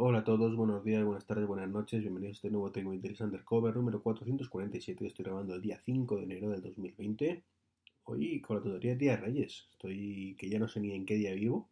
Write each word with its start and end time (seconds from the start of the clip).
Hola 0.00 0.20
a 0.20 0.24
todos, 0.24 0.54
buenos 0.54 0.84
días, 0.84 1.04
buenas 1.04 1.26
tardes, 1.26 1.48
buenas 1.48 1.68
noches, 1.68 2.00
bienvenidos 2.00 2.36
a 2.36 2.38
este 2.38 2.50
nuevo 2.50 2.70
Tengo 2.70 2.94
Interés 2.94 3.20
Undercover 3.20 3.74
número 3.74 4.00
447 4.00 5.04
estoy 5.04 5.24
grabando 5.24 5.56
el 5.56 5.60
día 5.60 5.80
5 5.84 6.18
de 6.18 6.22
enero 6.22 6.50
del 6.50 6.62
2020. 6.62 7.42
Hoy 8.04 8.40
con 8.40 8.58
la 8.58 8.62
tutoría 8.62 8.94
Día 8.94 9.16
de 9.16 9.22
Reyes, 9.22 9.66
estoy 9.72 10.36
que 10.38 10.48
ya 10.48 10.60
no 10.60 10.68
sé 10.68 10.78
ni 10.78 10.92
en 10.92 11.04
qué 11.04 11.16
día 11.16 11.32
vivo, 11.32 11.68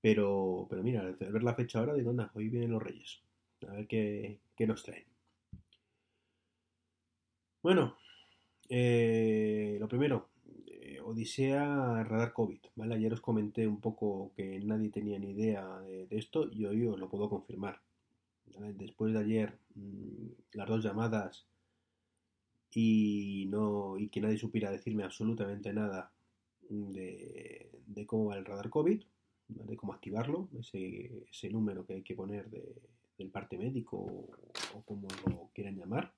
pero, 0.00 0.66
pero 0.68 0.82
mira, 0.82 1.02
al 1.02 1.14
ver 1.14 1.44
la 1.44 1.54
fecha 1.54 1.78
ahora 1.78 1.94
digo, 1.94 2.10
anda, 2.10 2.32
hoy 2.34 2.48
vienen 2.48 2.72
los 2.72 2.82
Reyes, 2.82 3.22
a 3.68 3.74
ver 3.74 3.86
qué, 3.86 4.40
qué 4.56 4.66
nos 4.66 4.82
traen. 4.82 5.04
Bueno, 7.62 7.96
eh, 8.68 9.76
lo 9.78 9.86
primero, 9.86 10.30
Odisea 11.08 12.04
Radar 12.04 12.34
COVID, 12.34 12.60
¿vale? 12.76 12.94
Ayer 12.94 13.12
os 13.14 13.22
comenté 13.22 13.66
un 13.66 13.80
poco 13.80 14.32
que 14.36 14.60
nadie 14.60 14.90
tenía 14.90 15.18
ni 15.18 15.30
idea 15.30 15.80
de, 15.80 16.06
esto 16.10 16.50
y 16.52 16.66
hoy 16.66 16.86
os 16.86 16.98
lo 16.98 17.08
puedo 17.08 17.30
confirmar. 17.30 17.80
Después 18.84 19.14
de 19.14 19.20
ayer, 19.20 19.58
mmm, 19.74 20.28
las 20.52 20.68
dos 20.68 20.84
llamadas 20.84 21.46
y, 22.74 23.46
no, 23.48 23.98
y 23.98 24.08
que 24.08 24.20
nadie 24.20 24.36
supiera 24.36 24.70
decirme 24.70 25.04
absolutamente 25.04 25.72
nada 25.72 26.12
de, 26.68 28.04
cómo 28.06 28.26
va 28.26 28.36
el 28.36 28.44
radar 28.44 28.68
COVID, 28.68 29.02
de 29.48 29.76
cómo 29.76 29.94
activarlo, 29.94 30.50
ese, 30.58 31.24
ese 31.30 31.48
número 31.48 31.86
que 31.86 31.94
hay 31.94 32.02
que 32.02 32.14
poner 32.14 32.50
de, 32.50 32.82
del 33.16 33.30
parte 33.30 33.56
médico 33.56 33.96
o, 33.96 34.28
o 34.74 34.82
como 34.82 35.08
lo 35.26 35.50
quieran 35.54 35.76
llamar, 35.76 36.12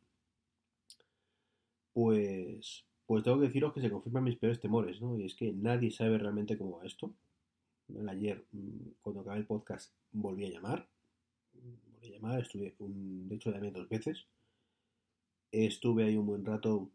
pues, 1.93 2.85
pues 3.11 3.25
tengo 3.25 3.41
que 3.41 3.47
deciros 3.47 3.73
que 3.73 3.81
se 3.81 3.91
confirman 3.91 4.23
mis 4.23 4.37
peores 4.37 4.61
temores, 4.61 5.01
¿no? 5.01 5.19
Y 5.19 5.25
es 5.25 5.35
que 5.35 5.53
nadie 5.53 5.91
sabe 5.91 6.17
realmente 6.17 6.57
cómo 6.57 6.79
va 6.79 6.87
esto. 6.87 7.13
Ayer, 8.09 8.45
mm, 8.53 8.91
cuando 9.03 9.23
acabé 9.23 9.39
el 9.39 9.47
podcast, 9.47 9.93
volví 10.13 10.45
a 10.45 10.49
llamar. 10.49 10.89
Volví 11.53 12.07
a 12.07 12.11
llamar, 12.13 12.43
estuve, 12.43 12.77
un, 12.79 13.29
de 13.29 13.35
hecho, 13.35 13.51
llamé 13.51 13.73
dos 13.73 13.89
veces. 13.89 14.27
Estuve 15.51 16.05
ahí 16.05 16.17
un 16.17 16.27
buen 16.27 16.45
rato 16.45 16.89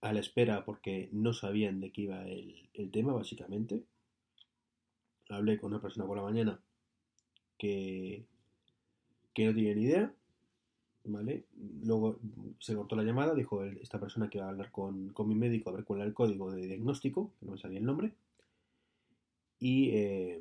a 0.00 0.12
la 0.12 0.18
espera 0.18 0.64
porque 0.64 1.08
no 1.12 1.34
sabían 1.34 1.80
de 1.80 1.92
qué 1.92 2.00
iba 2.00 2.26
el, 2.26 2.68
el 2.74 2.90
tema, 2.90 3.12
básicamente. 3.12 3.84
Hablé 5.28 5.60
con 5.60 5.70
una 5.70 5.80
persona 5.80 6.04
por 6.04 6.16
la 6.16 6.24
mañana 6.24 6.60
que, 7.58 8.24
que 9.34 9.46
no 9.46 9.54
tenía 9.54 9.72
ni 9.72 9.82
idea 9.82 10.14
¿vale? 11.04 11.44
Luego 11.82 12.18
se 12.58 12.74
cortó 12.74 12.96
la 12.96 13.02
llamada, 13.02 13.34
dijo 13.34 13.64
esta 13.64 13.98
persona 13.98 14.28
que 14.28 14.38
iba 14.38 14.46
a 14.46 14.50
hablar 14.50 14.70
con, 14.70 15.10
con, 15.10 15.28
mi 15.28 15.34
médico 15.34 15.70
a 15.70 15.74
ver 15.74 15.84
cuál 15.84 16.00
era 16.00 16.08
el 16.08 16.14
código 16.14 16.50
de 16.50 16.66
diagnóstico, 16.66 17.32
que 17.38 17.46
no 17.46 17.52
me 17.52 17.58
sabía 17.58 17.78
el 17.78 17.86
nombre. 17.86 18.12
Y 19.58 19.90
eh, 19.90 20.40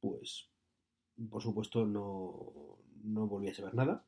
pues, 0.00 0.48
por 1.30 1.42
supuesto, 1.42 1.86
no, 1.86 2.78
no 3.04 3.26
volví 3.26 3.48
a 3.48 3.54
saber 3.54 3.74
nada. 3.74 4.04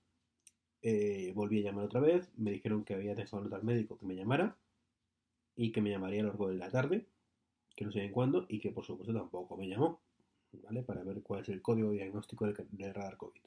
Eh, 0.83 1.33
volví 1.35 1.61
a 1.61 1.65
llamar 1.65 1.85
otra 1.85 2.01
vez, 2.01 2.31
me 2.37 2.53
dijeron 2.53 2.85
que 2.85 2.95
había 2.95 3.15
dejado 3.15 3.43
nota 3.43 3.57
al 3.57 3.65
médico 3.65 3.99
que 3.99 4.07
me 4.07 4.15
llamara 4.15 4.57
y 5.57 5.73
que 5.73 5.81
me 5.81 5.91
llamaría 5.91 6.21
a 6.21 6.23
lo 6.23 6.29
largo 6.29 6.49
de 6.49 6.55
la 6.57 6.71
tarde, 6.71 7.07
que 7.75 7.85
no 7.85 7.91
sé 7.91 8.05
en 8.05 8.13
cuándo, 8.13 8.47
y 8.49 8.61
que 8.61 8.71
por 8.71 8.85
supuesto 8.85 9.13
tampoco 9.13 9.57
me 9.57 9.69
llamó, 9.69 10.01
¿vale? 10.63 10.83
Para 10.85 11.03
ver 11.03 11.21
cuál 11.23 11.41
es 11.43 11.49
el 11.49 11.63
código 11.63 11.91
diagnóstico 11.91 12.47
del, 12.47 12.55
del 12.71 12.95
radar 12.95 13.17
COVID. 13.17 13.41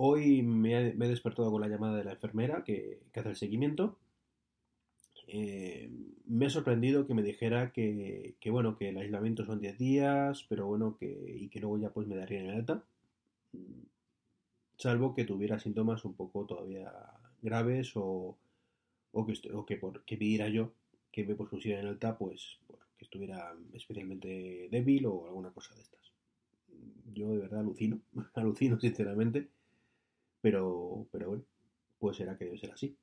Hoy 0.00 0.42
me 0.42 0.90
he, 0.90 0.92
despertado 0.92 1.50
con 1.50 1.60
la 1.60 1.66
llamada 1.66 1.96
de 1.96 2.04
la 2.04 2.12
enfermera 2.12 2.62
que, 2.62 3.00
hace 3.16 3.30
el 3.30 3.36
seguimiento. 3.36 3.98
Eh, 5.26 5.90
me 6.26 6.46
ha 6.46 6.50
sorprendido 6.50 7.04
que 7.04 7.14
me 7.14 7.22
dijera 7.24 7.72
que, 7.72 8.36
que, 8.38 8.50
bueno, 8.50 8.76
que 8.76 8.90
el 8.90 8.98
aislamiento 8.98 9.44
son 9.44 9.60
10 9.60 9.76
días, 9.76 10.46
pero 10.48 10.68
bueno, 10.68 10.96
que, 10.96 11.08
y 11.40 11.48
que 11.48 11.58
luego 11.58 11.78
ya 11.78 11.90
pues 11.90 12.06
me 12.06 12.14
darían 12.14 12.46
el 12.46 12.54
alta. 12.58 12.84
Salvo 14.76 15.16
que 15.16 15.24
tuviera 15.24 15.58
síntomas 15.58 16.04
un 16.04 16.14
poco 16.14 16.46
todavía 16.46 16.92
graves 17.42 17.90
o, 17.96 18.38
o 19.10 19.26
que, 19.26 19.34
o 19.52 19.66
que, 19.66 19.78
por, 19.78 20.04
que 20.04 20.16
pidiera 20.16 20.48
yo 20.48 20.74
que 21.10 21.24
me 21.24 21.34
pusiera 21.34 21.80
en 21.80 21.88
alta, 21.88 22.16
pues 22.16 22.60
que 22.96 23.04
estuviera 23.04 23.52
especialmente 23.72 24.68
débil 24.70 25.06
o 25.06 25.26
alguna 25.26 25.50
cosa 25.50 25.74
de 25.74 25.82
estas. 25.82 26.12
Yo 27.12 27.32
de 27.32 27.38
verdad 27.38 27.60
alucino, 27.60 28.00
alucino 28.34 28.78
sinceramente 28.78 29.48
pero, 30.40 31.06
pero 31.10 31.28
bueno, 31.28 31.44
pues 31.98 32.16
será 32.16 32.36
que 32.36 32.44
debe 32.44 32.58
ser 32.58 32.72
así. 32.72 32.96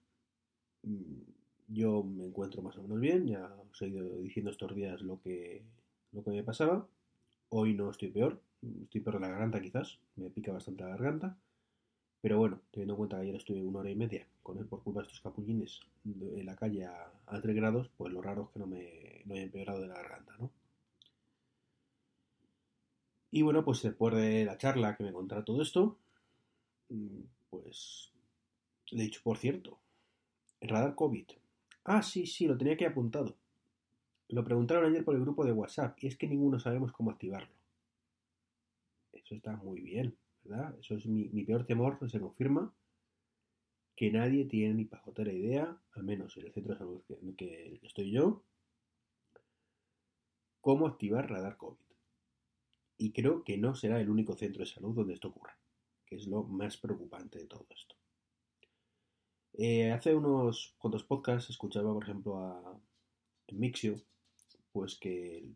Yo 1.67 2.03
me 2.03 2.25
encuentro 2.25 2.61
más 2.61 2.77
o 2.77 2.83
menos 2.83 2.99
bien, 2.99 3.27
ya 3.27 3.55
os 3.71 3.81
he 3.81 3.87
ido 3.87 4.21
diciendo 4.21 4.51
estos 4.51 4.75
días 4.75 5.01
lo 5.01 5.21
que, 5.21 5.63
lo 6.11 6.23
que 6.23 6.31
me 6.31 6.43
pasaba. 6.43 6.87
Hoy 7.49 7.73
no 7.73 7.89
estoy 7.89 8.09
peor, 8.09 8.41
estoy 8.83 9.01
peor 9.01 9.15
de 9.15 9.21
la 9.21 9.29
garganta 9.29 9.61
quizás, 9.61 9.99
me 10.15 10.29
pica 10.29 10.51
bastante 10.51 10.83
la 10.83 10.89
garganta. 10.89 11.37
Pero 12.21 12.39
bueno, 12.39 12.59
teniendo 12.71 12.93
en 12.93 12.97
cuenta 12.97 13.17
que 13.17 13.23
ayer 13.23 13.35
estuve 13.35 13.61
una 13.63 13.79
hora 13.79 13.91
y 13.91 13.95
media 13.95 14.27
con 14.41 14.57
él 14.57 14.65
por 14.65 14.83
culpa 14.83 15.01
de 15.01 15.07
estos 15.07 15.21
capullines 15.21 15.81
en 16.05 16.45
la 16.45 16.55
calle 16.55 16.85
a, 16.85 17.11
a 17.27 17.41
3 17.41 17.55
grados, 17.55 17.89
pues 17.97 18.11
lo 18.11 18.21
raro 18.21 18.43
es 18.43 18.49
que 18.49 18.59
no 18.59 18.67
me 18.67 19.21
no 19.25 19.33
haya 19.33 19.43
empeorado 19.43 19.81
de 19.81 19.87
la 19.87 19.95
garganta, 19.95 20.35
¿no? 20.39 20.51
Y 23.31 23.41
bueno, 23.41 23.65
pues 23.65 23.81
después 23.81 24.15
de 24.15 24.45
la 24.45 24.57
charla 24.57 24.95
que 24.95 25.03
me 25.03 25.11
contara 25.11 25.43
todo 25.43 25.61
esto, 25.61 25.97
pues 27.49 28.11
le 28.91 29.01
he 29.01 29.05
dicho, 29.05 29.21
por 29.23 29.37
cierto, 29.37 29.79
el 30.59 30.69
radar 30.69 30.95
COVID. 30.95 31.25
Ah, 31.85 32.01
sí, 32.01 32.25
sí, 32.25 32.47
lo 32.47 32.57
tenía 32.57 32.77
que 32.77 32.85
apuntado. 32.85 33.35
Lo 34.29 34.43
preguntaron 34.43 34.85
ayer 34.85 35.03
por 35.03 35.15
el 35.15 35.21
grupo 35.21 35.45
de 35.45 35.51
WhatsApp 35.51 35.97
y 36.01 36.07
es 36.07 36.17
que 36.17 36.27
ninguno 36.27 36.59
sabemos 36.59 36.91
cómo 36.91 37.11
activarlo. 37.11 37.53
Eso 39.13 39.35
está 39.35 39.55
muy 39.55 39.81
bien, 39.81 40.15
¿verdad? 40.43 40.75
Eso 40.79 40.95
es 40.95 41.05
mi, 41.05 41.43
peor 41.43 41.65
temor, 41.65 41.97
se 42.09 42.19
confirma 42.19 42.73
que 43.95 44.11
nadie 44.11 44.45
tiene 44.45 44.73
ni 44.73 44.85
pajotera 44.85 45.31
idea, 45.31 45.77
al 45.93 46.03
menos 46.03 46.35
en 46.37 46.45
el 46.45 46.53
centro 46.53 46.73
de 46.73 46.79
salud 46.79 47.01
en 47.09 47.35
que 47.35 47.79
estoy 47.83 48.11
yo, 48.11 48.43
cómo 50.59 50.87
activar 50.87 51.29
radar 51.29 51.55
COVID. 51.55 51.79
Y 52.97 53.11
creo 53.11 53.43
que 53.43 53.57
no 53.57 53.75
será 53.75 54.01
el 54.01 54.09
único 54.09 54.35
centro 54.35 54.61
de 54.63 54.69
salud 54.69 54.95
donde 54.95 55.13
esto 55.13 55.29
ocurra 55.29 55.57
que 56.05 56.15
es 56.15 56.27
lo 56.27 56.43
más 56.43 56.77
preocupante 56.77 57.39
de 57.39 57.47
todo 57.47 57.65
esto. 57.69 57.95
Eh, 59.53 59.91
hace 59.91 60.13
unos 60.13 60.75
cuantos 60.77 61.03
podcasts 61.03 61.49
escuchaba, 61.49 61.93
por 61.93 62.03
ejemplo, 62.03 62.37
a 62.37 62.79
Mixio, 63.51 64.01
pues 64.71 64.97
que 64.99 65.53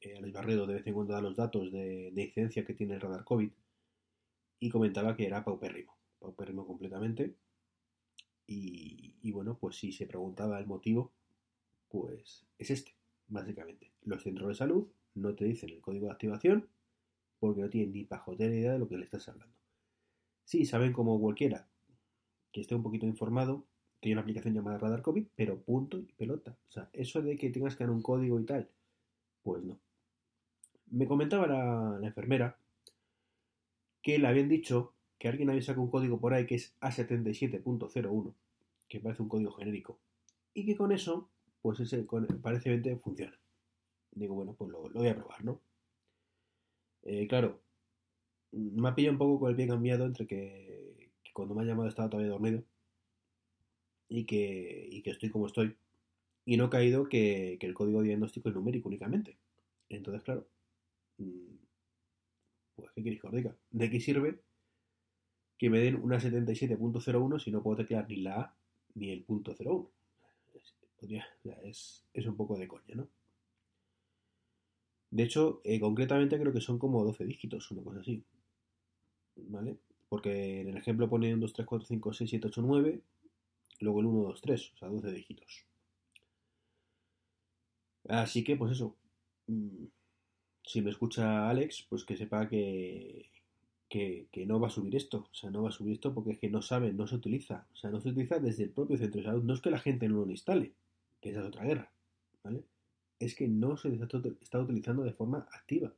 eh, 0.00 0.16
Alex 0.16 0.32
Barredo 0.32 0.66
de 0.66 0.74
vez 0.74 0.86
en 0.86 0.94
cuando 0.94 1.12
da 1.12 1.20
los 1.20 1.36
datos 1.36 1.70
de, 1.70 2.10
de, 2.12 2.22
incidencia 2.22 2.64
que 2.64 2.74
tiene 2.74 2.94
el 2.94 3.00
radar 3.00 3.24
COVID 3.24 3.50
y 4.60 4.70
comentaba 4.70 5.16
que 5.16 5.26
era 5.26 5.44
paupérrimo, 5.44 5.98
paupérrimo 6.18 6.66
completamente. 6.66 7.36
Y, 8.46 9.16
y 9.20 9.32
bueno, 9.32 9.58
pues 9.58 9.76
si 9.76 9.92
se 9.92 10.06
preguntaba 10.06 10.58
el 10.58 10.66
motivo, 10.66 11.12
pues 11.88 12.46
es 12.58 12.70
este, 12.70 12.94
básicamente. 13.26 13.92
Los 14.02 14.22
centros 14.22 14.48
de 14.48 14.54
salud 14.54 14.88
no 15.14 15.34
te 15.34 15.44
dicen 15.44 15.70
el 15.70 15.82
código 15.82 16.06
de 16.06 16.12
activación 16.12 16.68
porque 17.38 17.62
no 17.62 17.70
tienen 17.70 17.92
ni 17.92 18.04
pajotera 18.04 18.54
idea 18.54 18.72
de 18.72 18.78
lo 18.78 18.88
que 18.88 18.96
le 18.96 19.04
estás 19.04 19.28
hablando. 19.28 19.54
Sí, 20.44 20.64
saben 20.64 20.92
como 20.92 21.20
cualquiera 21.20 21.68
que 22.52 22.60
esté 22.60 22.74
un 22.74 22.82
poquito 22.82 23.06
informado 23.06 23.64
que 24.00 24.08
hay 24.08 24.12
una 24.12 24.22
aplicación 24.22 24.54
llamada 24.54 24.78
Radar 24.78 25.02
COVID, 25.02 25.26
pero 25.34 25.60
punto 25.60 25.98
y 25.98 26.12
pelota. 26.12 26.56
O 26.68 26.72
sea, 26.72 26.88
eso 26.92 27.20
de 27.22 27.36
que 27.36 27.50
tengas 27.50 27.76
que 27.76 27.84
dar 27.84 27.90
un 27.90 28.02
código 28.02 28.38
y 28.40 28.44
tal, 28.44 28.68
pues 29.42 29.62
no. 29.64 29.78
Me 30.90 31.06
comentaba 31.06 31.46
la, 31.46 32.06
enfermera 32.06 32.56
que 34.02 34.18
le 34.18 34.26
habían 34.26 34.48
dicho 34.48 34.94
que 35.18 35.28
alguien 35.28 35.50
había 35.50 35.62
sacado 35.62 35.82
un 35.82 35.90
código 35.90 36.20
por 36.20 36.32
ahí 36.32 36.46
que 36.46 36.54
es 36.54 36.74
A77.01, 36.80 38.34
que 38.88 39.00
parece 39.00 39.22
un 39.22 39.28
código 39.28 39.52
genérico, 39.52 39.98
y 40.54 40.64
que 40.64 40.76
con 40.76 40.92
eso, 40.92 41.28
pues 41.60 41.80
ese 41.80 42.06
parece 42.40 42.96
funciona. 42.96 43.38
Digo, 44.12 44.34
bueno, 44.34 44.54
pues 44.54 44.70
lo, 44.70 44.88
voy 44.88 45.08
a 45.08 45.16
probar, 45.16 45.44
¿no? 45.44 45.60
Eh, 47.02 47.26
claro, 47.28 47.62
me 48.52 48.88
ha 48.88 48.94
pillado 48.94 49.12
un 49.12 49.18
poco 49.18 49.40
con 49.40 49.50
el 49.50 49.56
pie 49.56 49.66
cambiado 49.66 50.06
entre 50.06 50.26
que, 50.26 51.10
cuando 51.32 51.54
me 51.54 51.62
ha 51.62 51.66
llamado 51.66 51.88
estaba 51.88 52.10
todavía 52.10 52.32
dormido 52.32 52.64
y 54.08 54.24
que, 54.24 55.00
que 55.04 55.10
estoy 55.10 55.30
como 55.30 55.46
estoy. 55.46 55.76
Y 56.44 56.56
no 56.56 56.66
he 56.66 56.70
caído 56.70 57.08
que, 57.08 57.58
el 57.60 57.74
código 57.74 58.02
diagnóstico 58.02 58.48
es 58.48 58.54
numérico 58.54 58.88
únicamente. 58.88 59.38
Entonces, 59.88 60.22
claro, 60.22 60.48
mm, 61.18 61.56
pues, 62.74 62.90
¿qué 62.92 63.02
queréis 63.02 63.20
que 63.20 63.26
os 63.26 63.34
diga? 63.34 63.56
¿De 63.70 63.90
qué 63.90 64.00
sirve 64.00 64.40
que 65.58 65.70
me 65.70 65.80
den 65.80 65.96
una 65.96 66.20
77.01 66.20 67.38
si 67.38 67.50
no 67.50 67.62
puedo 67.62 67.78
teclear 67.78 68.08
ni 68.08 68.16
la 68.16 68.40
A 68.40 68.56
ni 68.94 69.10
el 69.10 69.24
punto 69.24 69.54
01? 69.58 69.90
Es, 71.62 72.06
es 72.12 72.26
un 72.26 72.36
poco 72.36 72.58
de 72.58 72.66
coña, 72.66 72.94
¿no? 72.94 73.08
De 75.10 75.22
hecho, 75.22 75.60
eh, 75.64 75.80
concretamente 75.80 76.38
creo 76.38 76.52
que 76.52 76.60
son 76.60 76.78
como 76.78 77.04
12 77.04 77.24
dígitos, 77.24 77.70
una 77.70 77.82
cosa 77.82 78.00
así. 78.00 78.22
¿Vale? 79.36 79.78
Porque 80.08 80.60
en 80.60 80.68
el 80.68 80.76
ejemplo 80.76 81.08
pone 81.08 81.32
1, 81.32 81.40
2, 81.42 81.52
3, 81.52 81.66
4, 81.66 81.86
5, 81.86 82.12
6, 82.12 82.30
7, 82.30 82.48
8, 82.48 82.62
9, 82.62 83.00
luego 83.80 84.00
el 84.00 84.06
1, 84.06 84.22
2, 84.28 84.40
3, 84.40 84.72
o 84.74 84.76
sea, 84.78 84.88
12 84.88 85.12
dígitos. 85.12 85.64
Así 88.08 88.42
que, 88.44 88.56
pues 88.56 88.72
eso. 88.72 88.96
Mm, 89.46 89.86
si 90.64 90.82
me 90.82 90.90
escucha 90.90 91.48
Alex, 91.48 91.86
pues 91.88 92.04
que 92.04 92.16
sepa 92.16 92.48
que, 92.48 93.30
que, 93.88 94.28
que, 94.30 94.46
no 94.46 94.60
va 94.60 94.68
a 94.68 94.70
subir 94.70 94.94
esto. 94.96 95.28
O 95.30 95.34
sea, 95.34 95.50
no 95.50 95.62
va 95.62 95.70
a 95.70 95.72
subir 95.72 95.94
esto 95.94 96.14
porque 96.14 96.32
es 96.32 96.38
que 96.38 96.50
no 96.50 96.62
sabe, 96.62 96.92
no 96.92 97.06
se 97.06 97.16
utiliza. 97.16 97.66
O 97.72 97.76
sea, 97.76 97.90
no 97.90 98.00
se 98.00 98.10
utiliza 98.10 98.38
desde 98.38 98.64
el 98.64 98.70
propio 98.70 98.98
centro 98.98 99.20
de 99.20 99.26
salud. 99.26 99.44
No 99.44 99.54
es 99.54 99.60
que 99.62 99.70
la 99.70 99.78
gente 99.78 100.08
no 100.08 100.24
lo 100.24 100.30
instale, 100.30 100.74
que 101.20 101.30
esa 101.30 101.40
es 101.40 101.46
otra 101.46 101.64
guerra. 101.64 101.90
¿Vale? 102.44 102.64
Es 103.18 103.34
que 103.34 103.48
no 103.48 103.76
se 103.76 103.88
está 104.40 104.60
utilizando 104.60 105.02
de 105.02 105.12
forma 105.12 105.46
activa. 105.52 105.92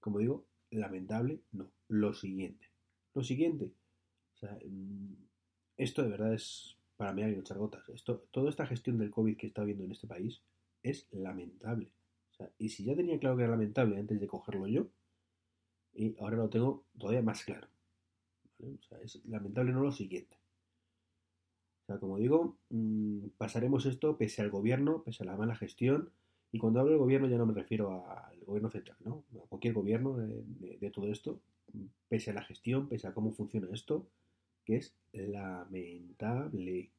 Como 0.00 0.18
digo, 0.18 0.46
lamentable, 0.70 1.40
no. 1.52 1.70
Lo 1.88 2.14
siguiente. 2.14 2.66
Lo 3.14 3.22
siguiente. 3.22 3.72
Mm, 4.42 5.14
esto 5.76 6.02
de 6.02 6.08
verdad 6.08 6.34
es 6.34 6.76
para 6.96 7.12
mí 7.12 7.22
hay 7.22 7.42
chargotas. 7.42 7.88
Esto, 7.88 8.26
toda 8.30 8.50
esta 8.50 8.66
gestión 8.66 8.98
del 8.98 9.10
COVID 9.10 9.36
que 9.36 9.46
está 9.46 9.62
habiendo 9.62 9.84
en 9.84 9.92
este 9.92 10.06
país 10.06 10.42
es 10.82 11.08
lamentable. 11.12 11.90
Y 12.58 12.70
si 12.70 12.84
ya 12.84 12.94
tenía 12.94 13.18
claro 13.18 13.36
que 13.36 13.42
era 13.42 13.52
lamentable 13.52 13.98
antes 13.98 14.20
de 14.20 14.26
cogerlo 14.26 14.66
yo, 14.66 14.86
y 15.92 16.16
ahora 16.20 16.36
lo 16.36 16.48
tengo 16.48 16.84
todavía 16.98 17.22
más 17.22 17.44
claro. 17.44 17.68
Es 19.02 19.24
lamentable 19.24 19.72
no 19.72 19.82
lo 19.82 19.92
siguiente 19.92 20.39
como 21.98 22.18
digo, 22.18 22.56
mm, 22.70 23.28
pasaremos 23.38 23.86
esto 23.86 24.16
pese 24.16 24.42
al 24.42 24.50
gobierno, 24.50 25.02
pese 25.02 25.22
a 25.24 25.26
la 25.26 25.36
mala 25.36 25.56
gestión. 25.56 26.10
Y 26.52 26.58
cuando 26.58 26.80
hablo 26.80 26.92
del 26.92 27.00
gobierno 27.00 27.28
ya 27.28 27.38
no 27.38 27.46
me 27.46 27.54
refiero 27.54 28.04
al 28.08 28.44
gobierno 28.44 28.70
central, 28.70 28.96
¿no? 29.04 29.24
A 29.42 29.46
cualquier 29.48 29.74
gobierno 29.74 30.16
de, 30.16 30.90
todo 30.90 31.10
esto, 31.10 31.40
pese 32.08 32.30
a 32.30 32.34
la 32.34 32.42
gestión, 32.42 32.88
pese 32.88 33.06
a 33.06 33.14
cómo 33.14 33.32
funciona 33.32 33.68
esto, 33.72 34.06
que 34.64 34.76
es 34.76 34.94
lamentable. 35.12 36.90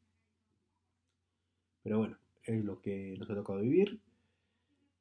Pero 1.83 1.97
bueno, 1.97 2.17
es 2.45 2.63
lo 2.63 2.81
que 2.81 3.15
nos 3.19 3.29
ha 3.29 3.35
tocado 3.35 3.59
vivir. 3.59 3.99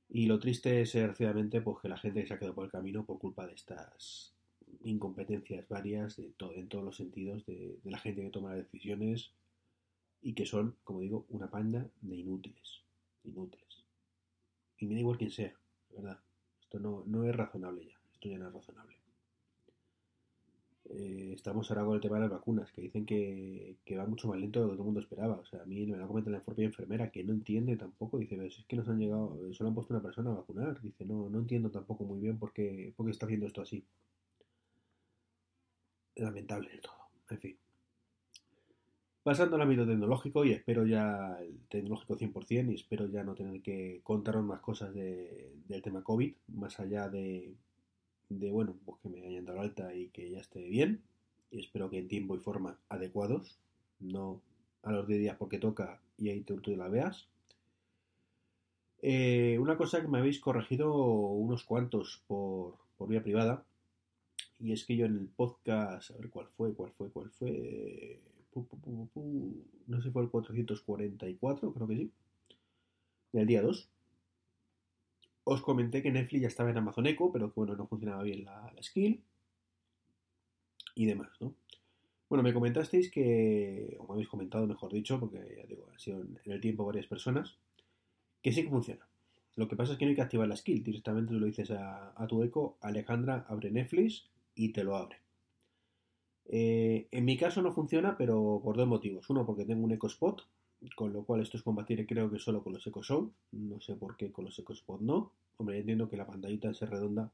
Y 0.09 0.27
lo 0.27 0.41
triste 0.41 0.81
es, 0.81 0.93
desgraciadamente, 0.93 1.61
pues 1.61 1.79
que 1.81 1.89
la 1.89 1.97
gente 1.97 2.27
se 2.27 2.35
ha 2.35 2.39
quedado 2.39 2.55
por 2.55 2.65
el 2.65 2.73
camino 2.73 3.05
por 3.05 3.19
culpa 3.21 3.47
de 3.47 3.55
estas 3.55 4.35
incompetencias 4.83 5.69
varias 5.69 6.17
de 6.17 6.33
en 6.57 6.69
todos 6.69 6.85
los 6.85 6.97
sentidos 6.97 7.45
de 7.47 7.79
la 7.85 7.99
gente 7.99 8.23
que 8.23 8.31
toma 8.31 8.51
las 8.51 8.65
decisiones 8.65 9.33
y 10.23 10.35
que 10.35 10.47
son, 10.47 10.77
como 10.85 11.01
digo, 11.01 11.27
una 11.31 11.51
panda 11.51 11.89
de 12.01 12.17
inútiles. 12.17 12.83
Inútiles. 13.25 13.85
Y 14.79 14.87
me 14.87 14.95
da 14.95 15.01
igual 15.01 15.19
quién 15.19 15.31
sea, 15.31 15.55
¿verdad? 15.91 16.19
Esto 16.61 16.79
no, 16.79 17.05
no 17.07 17.25
es 17.25 17.35
razonable 17.35 17.87
ya. 17.87 18.01
Esto 18.13 18.29
ya 18.29 18.39
no 18.39 18.49
es 18.49 18.55
razonable. 18.55 19.01
Eh, 20.93 21.33
estamos 21.35 21.71
ahora 21.71 21.85
con 21.85 21.95
el 21.95 22.01
tema 22.01 22.17
de 22.17 22.23
las 22.23 22.31
vacunas, 22.31 22.73
que 22.73 22.83
dicen 22.83 23.07
que, 23.07 23.77
va 23.97 24.07
mucho 24.07 24.27
más 24.27 24.39
lento 24.41 24.61
de 24.61 24.67
lo 24.67 24.73
que 24.73 24.77
todo 24.77 24.83
el 24.83 24.87
mundo 24.87 25.01
esperaba. 25.01 25.37
O 25.37 25.45
sea, 25.45 25.63
a 25.63 25.67
mí 25.67 25.87
me 25.87 25.97
lo 25.97 26.09
comenta 26.09 26.31
la 26.31 26.43
propia 26.43 26.65
enfermera 26.65 27.11
que 27.11 27.23
no 27.23 27.33
entiende 27.33 27.77
tampoco. 27.77 28.19
Dice, 28.19 28.37
pero 28.37 28.49
es 28.49 28.65
que 28.67 28.77
nos 28.77 28.89
han 28.89 28.99
llegado, 28.99 29.39
solo 29.53 29.69
han 29.69 29.75
puesto 29.75 29.95
una 29.95 30.03
persona 30.03 30.31
a 30.31 30.35
vacunar. 30.35 30.81
Dice, 30.81 31.05
no, 31.05 31.31
no 31.31 31.39
entiendo 31.39 31.71
tampoco 31.71 32.05
muy 32.05 32.21
bien 32.21 32.39
por 32.39 32.53
qué, 32.53 32.93
por 32.97 33.07
qué 33.07 33.13
está 33.13 33.27
haciendo 33.27 33.47
esto 33.47 33.63
así. 33.63 33.85
Lamentable 36.17 36.71
todo. 36.79 36.95
En 37.31 37.39
fin. 37.39 37.70
Pasando 39.23 39.57
al 39.57 39.63
ámbito 39.63 39.87
tecnológico, 39.87 40.47
y 40.47 40.53
espero 40.53 40.87
ya 40.87 41.37
el 41.43 41.59
tecnológico 41.69 42.17
100%, 42.17 42.73
y 42.73 42.75
espero 42.75 43.07
ya 43.07 43.23
no 43.23 43.35
tener 43.35 43.61
que 43.61 44.01
contaros 44.03 44.43
más 44.43 44.61
cosas 44.61 44.95
del 44.95 45.83
tema 45.83 46.03
COVID, 46.03 46.35
más 46.49 46.81
allá 46.81 47.11
de, 47.11 47.55
bueno, 48.31 48.77
pues 48.87 48.99
que 49.03 49.11
me 49.11 49.27
hayan 49.27 49.45
dado 49.45 49.61
alta 49.61 49.95
y 49.95 50.09
que 50.09 50.31
ya 50.31 50.41
esté 50.41 50.67
bien, 50.69 51.03
y 51.51 51.61
espero 51.61 51.91
que 51.91 51.99
en 51.99 52.09
tiempo 52.09 52.35
y 52.35 52.39
forma 52.39 52.79
adecuados, 52.89 53.59
no 53.99 54.41
a 54.83 54.93
los 54.93 55.07
10 55.07 55.21
días 55.21 55.37
porque 55.37 55.59
toca 55.59 56.01
y 56.17 56.31
ahí 56.31 56.41
tú, 56.41 56.59
tú 56.63 56.75
la 56.75 56.89
veas. 56.89 57.29
Eh, 59.03 59.59
una 59.61 59.77
cosa 59.77 60.01
que 60.01 60.09
me 60.09 60.19
habéis 60.19 60.41
corregido 60.41 60.95
unos 60.95 61.65
cuantos 61.65 62.23
por, 62.27 62.77
por 62.97 63.09
vía 63.09 63.23
privada, 63.23 63.67
y 64.59 64.73
es 64.73 64.87
que 64.87 64.97
yo 64.97 65.05
en 65.05 65.19
el 65.19 65.29
podcast, 65.29 66.11
a 66.11 66.17
ver 66.17 66.31
cuál 66.31 66.47
fue, 66.47 66.73
cuál 66.73 66.91
fue, 66.93 67.11
cuál 67.11 67.29
fue 67.31 68.19
no 68.55 69.97
sé 69.97 70.03
si 70.03 70.11
fue 70.11 70.23
el 70.23 70.31
444, 70.31 71.73
creo 71.73 71.87
que 71.87 71.97
sí, 71.97 72.13
del 73.33 73.47
día 73.47 73.63
2. 73.63 73.89
Os 75.45 75.63
comenté 75.63 76.03
que 76.03 76.13
Netflix 76.13 76.43
ya 76.43 76.49
estaba 76.49 76.71
en 76.71 76.79
Amazon 76.79 77.07
Echo, 77.07 77.31
pero 77.33 77.49
que 77.49 77.55
bueno, 77.61 77.77
no 77.77 77.87
funcionaba 77.87 78.23
bien 78.23 78.45
la, 78.45 78.73
skill 78.83 79.23
y 80.95 81.07
demás, 81.07 81.31
¿no? 81.41 81.55
Bueno, 82.29 82.45
me 82.45 82.53
comentasteis 82.53 83.11
que, 83.11 83.97
o 83.99 84.07
me 84.07 84.13
habéis 84.13 84.29
comentado, 84.29 84.67
mejor 84.67 84.93
dicho, 84.93 85.19
porque 85.19 85.57
ya 85.57 85.67
digo, 85.67 85.89
ha 85.93 85.99
sido 85.99 86.21
en 86.21 86.39
el 86.45 86.61
tiempo 86.61 86.85
varias 86.85 87.07
personas, 87.07 87.59
que 88.43 88.53
sí 88.53 88.63
que 88.63 88.71
funciona. 88.71 89.09
Lo 89.57 89.67
que 89.67 89.75
pasa 89.75 89.93
es 89.93 89.99
que 89.99 90.05
no 90.05 90.11
hay 90.11 90.15
que 90.15 90.23
activar 90.23 90.47
la 90.47 90.57
skill, 90.57 90.85
directamente 90.85 91.33
tú 91.33 91.41
lo 91.41 91.47
dices 91.47 91.73
a, 91.73 92.13
a 92.17 92.27
tu 92.29 92.43
eco, 92.45 92.79
Alejandra 92.81 93.47
abre 93.49 93.73
Netflix 93.73 94.29
y 94.55 94.73
te 94.73 94.85
lo 94.85 94.97
abre. 94.97 95.17
Eh, 96.53 97.07
en 97.13 97.25
mi 97.25 97.37
caso 97.37 97.63
no 97.63 97.73
funciona, 97.73 98.17
pero 98.19 98.61
por 98.63 98.77
dos 98.77 98.89
motivos. 98.89 99.31
Uno, 99.31 99.47
porque 99.47 99.65
tengo 99.65 99.85
un 99.85 99.93
EcoSpot, 99.93 100.43
con 100.97 101.13
lo 101.13 101.25
cual 101.25 101.43
esto 101.43 101.57
es 101.57 101.63
compatible 101.63 102.07
creo 102.07 102.29
que 102.31 102.41
solo 102.41 102.63
con 102.63 102.73
los 102.73 102.87
EcoShow. 102.87 103.33
No 103.53 103.81
sé 103.81 103.95
por 103.95 104.17
qué 104.17 104.33
con 104.33 104.45
los 104.45 104.59
EcoSpot 104.59 105.01
no. 105.01 105.33
Hombre, 105.59 105.79
entiendo 105.79 106.09
que 106.09 106.17
la 106.17 106.27
pantallita 106.27 106.75
ser 106.75 106.91
redonda 106.91 107.31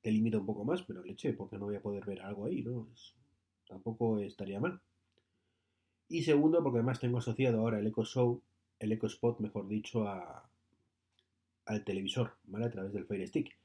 te 0.00 0.10
limita 0.10 0.38
un 0.38 0.46
poco 0.46 0.64
más, 0.64 0.82
pero 0.82 1.04
leche, 1.04 1.34
porque 1.34 1.58
no 1.58 1.66
voy 1.66 1.76
a 1.76 1.82
poder 1.82 2.06
ver 2.06 2.22
algo 2.22 2.46
ahí, 2.46 2.62
¿no? 2.62 2.86
tampoco 3.68 4.18
estaría 4.18 4.58
mal. 4.58 4.80
Y 6.08 6.22
segundo, 6.22 6.62
porque 6.62 6.78
además 6.78 6.98
tengo 6.98 7.18
asociado 7.18 7.60
ahora 7.60 7.78
el 7.78 7.86
EcoShow, 7.86 8.40
el 8.78 8.92
EcoSpot, 8.92 9.38
mejor 9.40 9.68
dicho, 9.68 10.08
al 11.66 11.84
televisor, 11.84 12.32
¿vale? 12.44 12.64
A 12.64 12.70
través 12.70 12.92
del 12.92 13.04
Fire 13.04 13.28
Stick. 13.28 13.56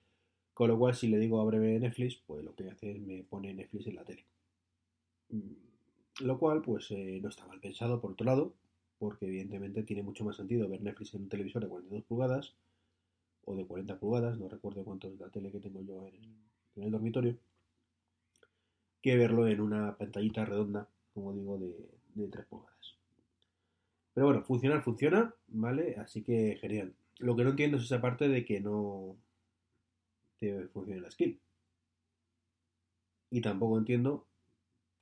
Con 0.54 0.70
lo 0.70 0.78
cual, 0.78 0.94
si 0.94 1.08
le 1.08 1.18
digo 1.18 1.42
abre 1.42 1.80
Netflix, 1.80 2.18
pues 2.28 2.44
lo 2.44 2.54
que 2.54 2.70
hace 2.70 2.92
es 2.92 3.00
me 3.00 3.24
pone 3.24 3.54
Netflix 3.54 3.88
en 3.88 3.96
la 3.96 4.04
tele. 4.04 4.26
Lo 6.22 6.40
cual, 6.40 6.62
pues, 6.62 6.90
eh, 6.92 7.20
no 7.22 7.30
está 7.30 7.46
mal 7.46 7.60
pensado 7.60 8.00
por 8.00 8.12
otro 8.12 8.26
lado, 8.26 8.54
porque 9.00 9.26
evidentemente 9.26 9.84
tiene 9.84 10.04
mucho 10.04 10.24
más 10.24 10.38
sentido 10.38 10.70
ver 10.70 10.82
Netflix 10.82 11.14
en 11.14 11.24
un 11.24 11.30
televisor 11.30 11.64
de 11.64 11.70
42 11.70 12.04
pulgadas 12.06 12.56
o 13.44 13.56
de 13.56 13.66
40 13.66 14.00
pulgadas, 14.00 14.40
no 14.40 14.48
recuerdo 14.48 14.84
cuánto 14.84 15.08
es 15.08 15.20
la 15.20 15.30
tele 15.30 15.52
que 15.52 15.60
tengo 15.60 15.82
yo 15.82 16.08
en 16.08 16.84
el, 16.84 16.92
dormitorio, 16.92 17.38
que 19.02 19.18
verlo 19.18 19.48
en 19.48 19.62
una 19.62 19.98
pantallita 19.98 20.46
redonda, 20.46 20.90
como 21.14 21.34
digo, 21.34 21.58
de, 21.58 21.76
de 22.16 22.28
3 22.28 22.46
pulgadas. 22.46 22.98
Pero 24.14 24.28
bueno, 24.28 24.42
funcionar 24.44 24.82
funciona, 24.82 25.36
¿vale? 25.50 25.96
Así 25.98 26.24
que 26.24 26.58
genial. 26.62 26.96
Lo 27.20 27.36
que 27.36 27.44
no 27.44 27.52
entiendo 27.52 27.78
es 27.78 27.84
esa 27.84 28.02
parte 28.02 28.30
de 28.30 28.46
que 28.46 28.62
no 28.62 29.18
te 30.40 30.68
funcione 30.70 31.02
la 31.02 31.12
skill. 31.12 31.40
Y 33.30 33.42
tampoco 33.42 33.78
entiendo 33.78 34.26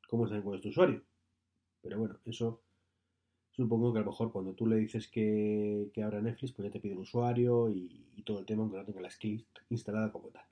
cómo 0.07 0.27
saben 0.27 0.43
cuál 0.43 0.57
es 0.57 0.62
tu 0.62 0.69
usuario. 0.69 1.01
Pero 1.81 2.00
bueno, 2.00 2.19
eso 2.25 2.62
supongo 3.51 3.93
que 3.93 4.00
a 4.00 4.01
lo 4.01 4.07
mejor 4.07 4.31
cuando 4.31 4.53
tú 4.53 4.65
le 4.65 4.77
dices 4.77 5.07
que, 5.07 5.89
que 5.93 6.03
abra 6.03 6.22
Netflix, 6.22 6.53
pues 6.53 6.67
ya 6.67 6.72
te 6.72 6.79
pide 6.79 6.93
el 6.93 7.00
usuario 7.00 7.69
y, 7.69 8.00
todo 8.25 8.39
el 8.39 8.45
tema, 8.45 8.63
aunque 8.63 8.77
no 8.77 8.86
tenga 8.86 9.01
la 9.01 9.10
skill 9.10 9.45
instalada 9.69 10.10
como 10.10 10.29
tal. 10.29 10.45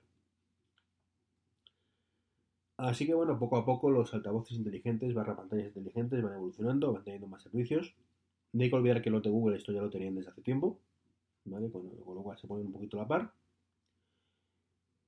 Así 2.76 3.06
que 3.06 3.14
bueno, 3.14 3.38
poco 3.38 3.56
a 3.56 3.64
poco 3.64 3.90
los 3.90 4.12
altavoces 4.12 4.58
inteligentes, 4.58 5.14
barra 5.14 5.36
pantallas 5.36 5.68
inteligentes 5.68 6.22
van 6.22 6.34
evolucionando, 6.34 6.92
van 6.92 7.04
teniendo 7.04 7.28
más 7.28 7.42
servicios. 7.42 7.94
No 8.52 8.62
hay 8.62 8.68
que 8.68 8.76
olvidar 8.76 9.00
que 9.00 9.08
lo 9.08 9.20
de 9.20 9.30
Google 9.30 9.56
esto 9.56 9.72
ya 9.72 9.80
lo 9.80 9.88
tenían 9.88 10.14
desde 10.14 10.30
hace 10.30 10.42
tiempo, 10.42 10.78
¿vale? 11.44 11.70
Con, 11.70 11.84
lo 11.86 12.22
cual 12.22 12.38
se 12.38 12.46
ponen 12.46 12.66
un 12.66 12.72
poquito 12.72 12.98
a 12.98 13.02
la 13.02 13.08
par. 13.08 13.32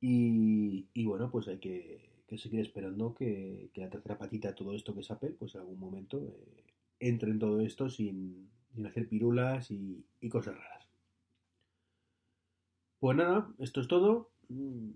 Y, 0.01 1.05
bueno, 1.05 1.31
pues 1.31 1.49
hay 1.49 1.59
que, 1.59 2.11
seguir 2.39 2.61
esperando 2.61 3.15
que, 3.15 3.71
la 3.75 3.91
tercera 3.91 4.19
patita 4.19 4.55
todo 4.55 4.75
esto 4.75 4.95
que 4.95 5.01
es 5.01 5.11
Apple, 5.11 5.37
pues 5.39 5.55
en 5.55 5.63
algún 5.63 5.79
momento 5.79 6.19
eh, 6.19 6.65
entre 7.01 7.31
en 7.31 7.39
todo 7.39 7.61
esto 7.61 7.89
sin, 7.91 8.51
hacer 8.85 9.09
pirulas 9.09 9.71
y, 9.71 10.05
y 10.21 10.29
cosas 10.29 10.57
raras. 10.57 10.89
Pues 13.01 13.17
nada, 13.17 13.53
esto 13.59 13.81
es 13.81 13.89
todo. 13.89 14.31
Mm, 14.49 14.91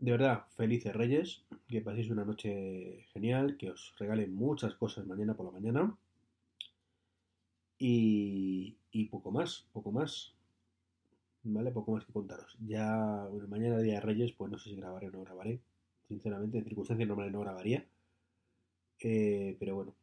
de 0.00 0.12
verdad, 0.12 0.44
felices 0.56 0.94
Reyes, 0.94 1.44
que 1.66 1.80
paséis 1.80 2.10
una 2.10 2.24
noche 2.24 3.06
genial, 3.12 3.56
que 3.56 3.70
os 3.70 3.94
regalen 3.98 4.34
muchas 4.34 4.74
cosas 4.74 5.06
mañana 5.06 5.34
por 5.34 5.46
la 5.46 5.52
mañana. 5.52 5.96
Y, 7.78 8.76
poco 9.10 9.30
más, 9.30 9.66
poco 9.72 9.90
más. 9.92 10.34
¿Vale? 11.42 11.70
Poco 11.70 11.92
más 11.92 12.04
que 12.04 12.12
contaros. 12.12 12.56
Ya, 12.60 13.26
bueno, 13.30 13.48
mañana 13.48 13.78
día 13.78 13.94
de 13.94 14.00
Reyes, 14.00 14.32
pues 14.32 14.50
no 14.50 14.58
sé 14.58 14.70
si 14.70 14.76
grabaré 14.76 15.08
o 15.08 15.10
no 15.12 15.22
grabaré. 15.24 15.60
Sinceramente, 16.08 16.58
en 16.58 16.64
circunstancias 16.64 17.06
normales 17.06 17.32
no 17.32 17.40
grabaría. 17.40 17.86
Eh, 19.00 19.56
pero 19.60 19.76
bueno, 19.76 19.94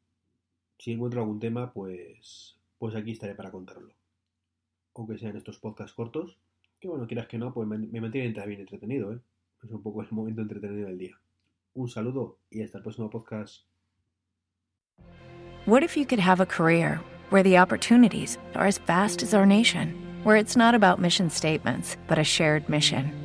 si 0.77 0.91
encuentro 0.91 1.21
algún 1.21 1.39
tema, 1.39 1.73
pues, 1.73 2.57
pues 2.77 2.95
aquí 2.95 3.11
estaré 3.11 3.35
para 3.35 3.51
contarlo. 3.51 3.93
Aunque 4.95 5.17
sean 5.17 5.35
estos 5.35 5.59
podcasts 5.59 5.93
cortos, 5.93 6.37
que 6.79 6.87
bueno, 6.87 7.07
quieras 7.07 7.27
que 7.27 7.37
no, 7.37 7.53
pues 7.53 7.67
me, 7.67 7.77
mantienen 7.77 8.33
bien 8.47 8.61
entretenido, 8.61 9.13
¿eh? 9.13 9.19
es 9.63 9.71
un 9.71 9.81
poco 9.81 10.01
el 10.01 10.07
momento 10.11 10.41
entretenido 10.41 10.87
del 10.87 10.97
día. 10.97 11.19
Un 11.73 11.89
saludo 11.89 12.37
y 12.49 12.61
hasta 12.61 12.77
el 12.77 12.83
próximo 12.83 13.09
podcast. 13.09 13.65
What 15.65 15.81
if 15.83 15.97
you 15.97 16.05
could 16.05 16.19
have 16.19 16.39
a 16.39 16.45
career 16.45 17.01
where 17.31 17.43
the 17.43 17.57
opportunities 17.57 18.37
are 18.53 18.67
as 18.67 18.77
vast 18.77 19.23
as 19.23 19.33
our 19.33 19.47
nation, 19.47 19.95
where 20.23 20.37
it's 20.37 20.55
not 20.55 20.75
about 20.75 21.01
mission 21.01 21.29
statements, 21.29 21.97
but 22.07 22.19
a 22.19 22.23
shared 22.23 22.69
mission? 22.69 23.24